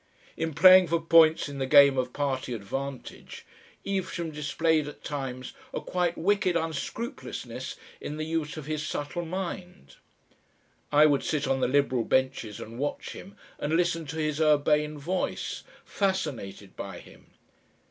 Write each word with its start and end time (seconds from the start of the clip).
In 0.35 0.55
playing 0.55 0.87
for 0.87 0.99
points 0.99 1.47
in 1.47 1.59
the 1.59 1.67
game 1.67 1.95
of 1.95 2.11
party 2.11 2.55
advantage 2.55 3.45
Evesham 3.85 4.31
displayed 4.31 4.87
at 4.87 5.03
times 5.03 5.53
a 5.75 5.79
quite 5.79 6.17
wicked 6.17 6.55
unscrupulousness 6.55 7.75
in 8.01 8.17
the 8.17 8.23
use 8.23 8.57
of 8.57 8.65
his 8.65 8.83
subtle 8.83 9.25
mind. 9.25 9.97
I 10.91 11.05
would 11.05 11.23
sit 11.23 11.45
on 11.47 11.59
the 11.59 11.67
Liberal 11.67 12.03
benches 12.03 12.59
and 12.59 12.79
watch 12.79 13.11
him, 13.11 13.37
and 13.59 13.77
listen 13.77 14.07
to 14.07 14.17
his 14.17 14.41
urbane 14.41 14.97
voice, 14.97 15.63
fascinated 15.85 16.75
by 16.75 16.97
him. 16.97 17.27